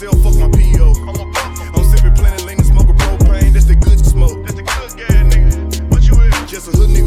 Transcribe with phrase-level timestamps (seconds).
[0.00, 0.94] cell, fuck my PO.
[1.76, 3.52] I'm sipping plenty lean and smoking propane.
[3.52, 4.42] That's the good smoke.
[4.46, 5.90] That's the good gas, nigga.
[5.90, 6.50] What you is?
[6.50, 6.99] Just a hood nigga.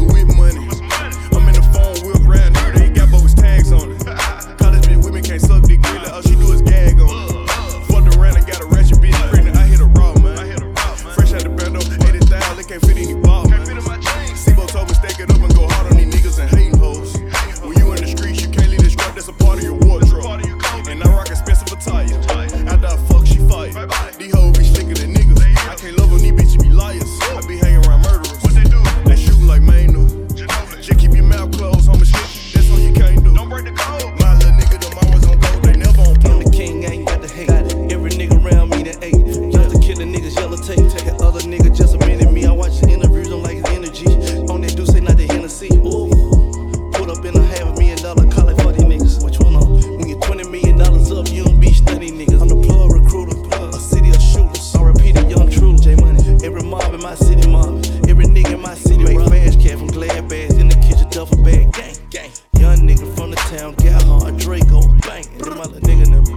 [64.44, 66.32] Draco, bang, and my little nigga never.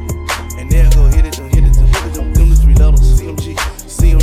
[0.58, 2.74] And there go, hit it, them, hit it, them, hit it, them, them the three
[2.76, 3.20] letters.
[3.20, 4.17] CMG, CMG,